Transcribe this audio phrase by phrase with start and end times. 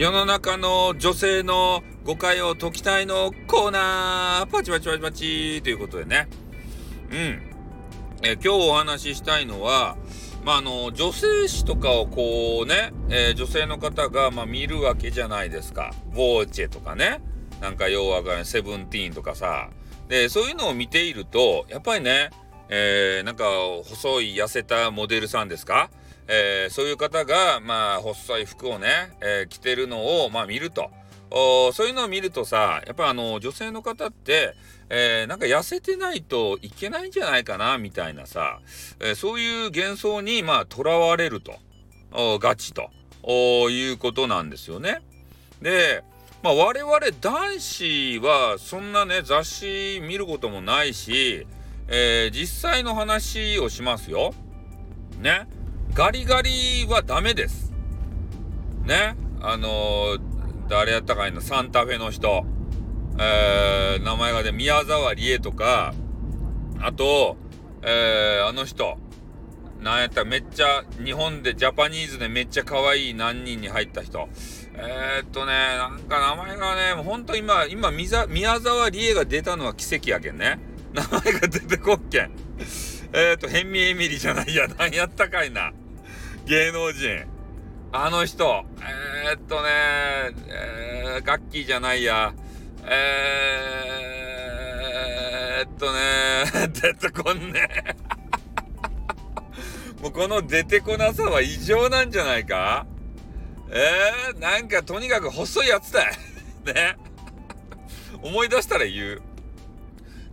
[0.00, 6.26] 世の中の女性の誤解を解きたいのコーナーパチパチパチパチということでね。
[7.10, 7.18] うん。
[8.22, 9.98] え今日お話ししたいのは、
[10.42, 15.92] まあ、あの、女性誌とかをこうね、えー、女性の方が、まあ、見るわけじゃないですか。
[16.14, 17.20] ボーチェとかね。
[17.60, 19.68] なんか要は、セブンティーンとかさ。
[20.08, 22.30] で、そういうのを見ていると、やっぱりね、
[22.70, 23.44] えー、なんか
[23.84, 25.90] 細い痩せたモデルさんですか
[26.32, 30.90] えー、そういう方が、まあ、細い服をね、えー、着てるのを、まあ、見ると。
[31.72, 34.54] そういうのを見るとさ、やっぱあの、女性の方って、
[34.88, 38.60] えー、なんか痩せてないといけないんじゃないかな、みたいなさ、
[39.00, 41.58] えー、そういう幻想に、まあ、囚われると、
[42.12, 42.90] ガチと、
[43.68, 45.02] いうことなんですよね。
[45.60, 46.04] で、
[46.44, 51.46] まあ、我々男子は、そんなね、雑誌見ることもないし、
[51.88, 54.32] えー、実際の話をしますよ。
[55.20, 55.48] ね。
[55.92, 57.72] ガリガリはダメです。
[58.84, 59.16] ね？
[59.42, 60.20] あのー、
[60.68, 62.44] 誰やったかいの、サンタフェの人。
[63.18, 65.92] えー、名前がね、宮沢りえとか、
[66.80, 67.36] あと、
[67.82, 68.98] えー、あの人。
[69.80, 74.28] なんやっためっちゃ、日本で、ジャパニーズでめっちゃ可愛い何人に入った人。
[74.74, 80.58] えー、っとね、なんか名前がね、もうほんと今、今、宮沢りえが出たのは奇跡やけんね。
[80.92, 82.30] 名前が出てこっけん。
[83.12, 85.72] えっと、ヘンミエミリじゃないや、何やったかいな。
[86.46, 87.26] 芸能人。
[87.92, 88.64] あの人。
[88.80, 89.68] えー、っとね、
[90.48, 92.34] えー、ガッキーじゃないや。
[92.84, 96.44] えー、っとね、
[96.80, 97.68] 出てこんね。
[100.00, 102.86] もうこの出てこなさは異常なんじゃないか
[103.70, 106.14] えー、なんかとにかく細いやつだよ。
[106.74, 106.96] ね。
[108.22, 109.22] 思い出したら言う。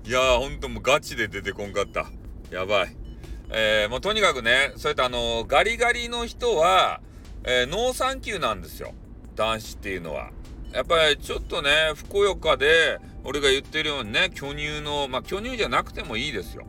[0.05, 2.05] いやー、ほんともうガチで出てこんかった。
[2.49, 3.06] やばい。
[3.49, 7.01] えー、もうとにかくね、そういったあの、ガリガリの人は、
[7.43, 8.93] えー、ノーサンキューなんですよ。
[9.35, 10.31] 男子っていうのは。
[10.73, 16.65] やっぱりちょっとね、ふくよかで、俺が言ってるようにね、巨乳の、まあ、巨乳じゃなくてもいいですよ。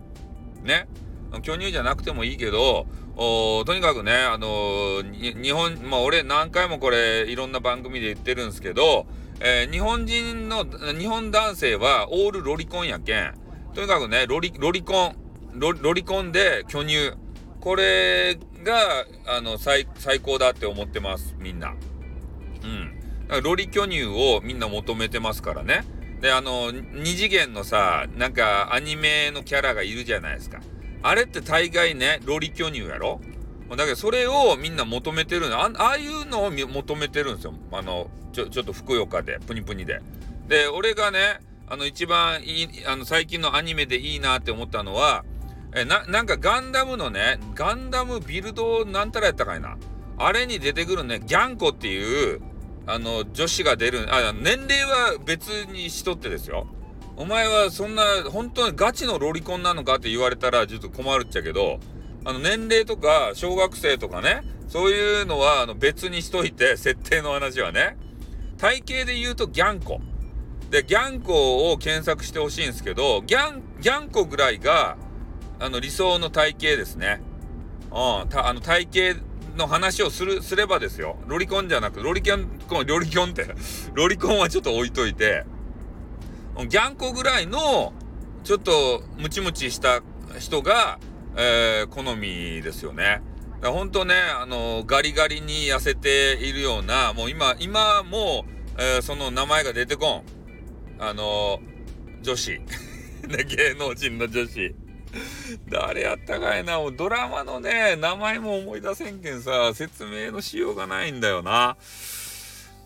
[0.62, 0.88] ね。
[1.42, 2.86] 巨乳じゃなくてもいいけど、
[3.16, 9.06] おとにかくね、あのー、日本、まあ、俺何回もこれ、いろんな番組で言ってるんですけど、
[9.40, 10.64] えー、日本人の、
[10.96, 13.34] 日本男性はオールロリコンやけん。
[13.74, 15.16] とにかくね、ロリ、ロリコン、
[15.54, 17.12] ロロリコンで巨乳。
[17.60, 21.74] これが、あの、最、最高だって思ってます、みんな。
[22.62, 23.00] うん。
[23.22, 25.84] だからロリ巨乳をみんな求めてますからね。
[26.20, 30.60] で、あの、二次元のさ、なんかアニメのキャラがいるじゃないですか。
[31.02, 33.20] あれって大概ね、ロリ巨乳やろ？
[33.76, 40.00] だけどそれをみんな求めてるのあああいうのを求めてるんですよあのちょちょっとふくよかでプニプニで
[40.48, 45.24] で俺がねあの一番いいあの最近のアニメでいいなって思ったのは
[45.80, 49.76] えななんかガンダムのねガンダムビルドなんたらやったかいな
[50.18, 52.40] あれに出てくるねギャンコっていう
[52.86, 56.66] あの女子が出るあ年齢は別にしとってですよ
[57.16, 61.80] お前はそんな本当にガチのロリコンなのかって言われたらちょっと困るっちゃけど
[62.28, 67.96] あの、年齢とか、小学生とかね、そういうのは、あの、別にしといて、設定の話はね。
[68.58, 70.00] 体型で言うとギャンコ。
[70.70, 74.98] で、ギャンコを検索してほしいんですけど、ギャン、ギャンコぐらいが、
[75.60, 77.20] あの、理想の体型ですね。
[77.90, 79.20] うん、た、あの、体型
[79.56, 81.18] の話をする、すればですよ。
[81.26, 83.46] ロリコンじゃなく、ロリキョン、ロリキョンって、
[83.94, 85.44] ロリコンはちょっと置いといて、
[86.68, 87.92] ギャンコぐらいの、
[88.44, 90.02] ちょっとムチムチした
[90.38, 90.98] 人が、
[91.36, 93.22] えー、好みですよね。
[93.62, 100.22] 本当ね、あの、ガリガリに痩せているような、もう今、今もう、えー、その名前が出てこん。
[101.00, 101.60] あの、
[102.22, 102.60] 女子。
[103.28, 104.74] ね、芸能人の女子。
[105.68, 111.76] 誰やったかいな、もうドラマのね、名前も思い出せんけんさ、説明のしようがないんだよな。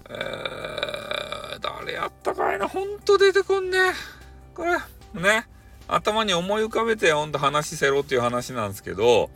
[0.08, 3.78] えー、誰やったかいな、ほんと出てこんね。
[4.54, 4.78] これ、
[5.20, 5.46] ね。
[5.88, 9.30] 頭に思い浮かべてほんと話せろっていう話なんですけど、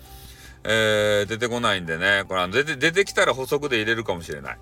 [0.65, 4.59] えー、出てこないんでね、これ出て、出てきたら補足で入れるかもしれない。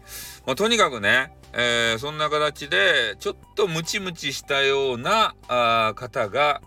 [0.46, 6.60] まあ、とにかくね、えー、そんな形で、ちょっとムチムチしたようなあ方が、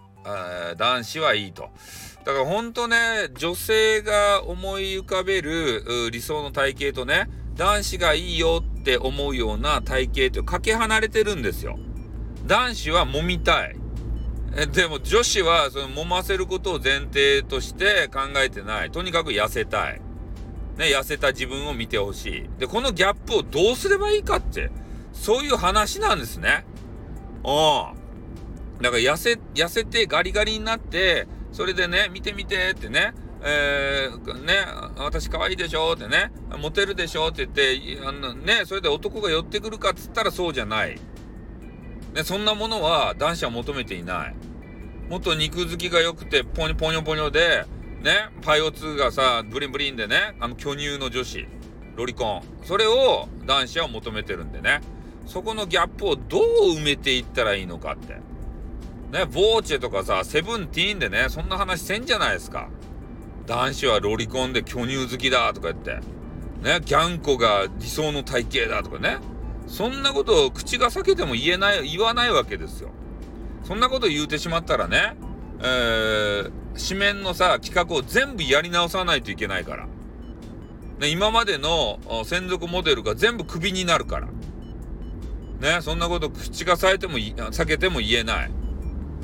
[0.78, 1.70] 男子はいいと。
[2.26, 11.80] だから本当ね、女性が思い浮かべる理想の体型とね、男子がいいよって思うような体型ってかけ離れてるんですよ。
[12.46, 13.76] 男子は揉みたい。
[14.72, 18.92] でも女子はその揉ませることを前提として考えてない。
[18.92, 20.02] とにかく痩せたい。
[20.78, 22.60] ね、痩せた自分を見てほしい。
[22.60, 24.70] で、このギャップをどうすればいいかって、
[25.12, 26.66] そういう話なんですね。
[27.44, 28.07] うん。
[28.82, 34.66] だから痩せ、痩せてガリガリになって、それでね、見て見てってね、えー、ね、
[34.98, 41.00] 私可愛いでしょってね、モテるでしょって言って、あのね、それで男が寄ってくるかっつったらそうじゃない。
[42.14, 44.36] ね、そんなものは男子は求めていない。
[45.10, 47.66] もっと肉付きが良くて、ポニョポニョポニョで、
[48.04, 51.48] ね、パイオ2がさ、ブリンブリンでね、あの巨乳の女子、
[51.96, 52.44] ロリコン。
[52.64, 54.82] それを男子は求めてるんでね。
[55.26, 56.44] そこのギャップをどう
[56.78, 58.18] 埋めていったらいいのかって。
[59.12, 62.70] ね、ボーチェとかさ、セブンティーンでね、そんな話せんじゃないですか。
[63.46, 66.00] 男子はロリコンで巨乳好きだとか言って。
[66.62, 69.20] ね、ギャンコが理想の体型だとかね。
[69.68, 72.90] そんなことを口が裂けても言えない、言わないわけですよ。
[73.64, 75.16] そんなこと言うてしまったらね、
[75.60, 76.52] えー、
[76.88, 79.88] 紙面のさ、企画を全部やり直さないといけないから。
[81.00, 84.28] ね、今までの専属モデルが全部クビになるから。
[85.60, 88.52] ね、そんなこと口が裂いても、避けても言えない。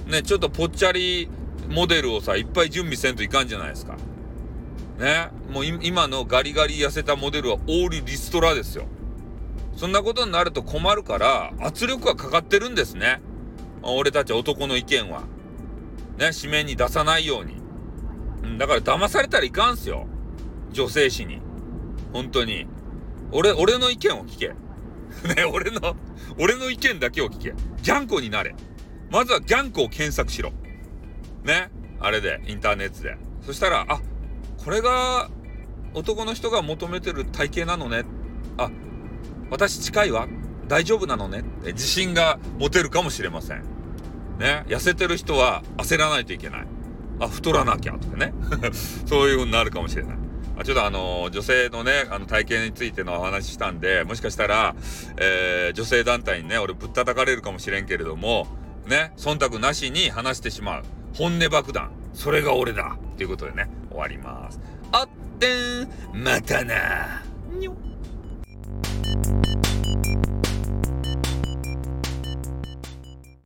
[0.08, 1.30] ね、ちょっとぽっちゃり
[1.70, 3.98] モデルをさ、いっぱい準備せんといかんじゃないですか。
[5.00, 8.86] ね、もう今のガリガリ痩せたモデルはオールリストラですよ。
[9.76, 13.22] そんなことになると困るから、圧力がかかってるんですね。
[13.82, 15.24] 俺たち男の意見は。
[16.18, 17.64] ね、紙面に出さないように。
[18.58, 20.06] だから騙されたらいかんすよ。
[20.72, 21.40] 女性誌に。
[22.12, 22.68] 本当に。
[23.32, 24.50] 俺、俺の意見を聞け。
[25.36, 25.96] ね、俺の、
[26.38, 27.54] 俺の意見だけを聞け。
[27.82, 28.56] ギャンコになれ。
[29.14, 30.52] まずはギャンコを検索しろ。
[31.44, 31.70] ね？
[32.00, 33.16] あれで、インターネットで。
[33.44, 34.02] そしたら、あ、
[34.58, 35.30] これが
[35.94, 38.06] 男の人が求めてる体型なのね。
[38.58, 38.72] あ、
[39.52, 40.28] 私近いわ。
[40.68, 41.44] 大丈夫なのね。
[41.64, 43.62] 自信が持てるかもしれません。
[44.40, 44.66] ね？
[44.68, 46.68] 痩せてる人は焦らないといけない。
[47.20, 48.34] あ、太らなきゃとかね。
[49.06, 50.18] そういう風になるかもしれない。
[50.58, 54.76] あちょっとあの、女性のね、あの体型についてのお話したんで、もしかしたら、
[55.18, 58.48] えー、女性団体にね、俺ぶったたかれるかもしれんけれども、
[58.88, 60.84] ね、忖度なしに話してしまう。
[61.16, 61.92] 本音爆弾。
[62.14, 62.98] それが俺だ。
[63.18, 64.60] ということでね、終わります。
[64.92, 65.10] あっ
[65.40, 65.48] て
[65.84, 67.24] ん、またな
[67.58, 67.76] にょ。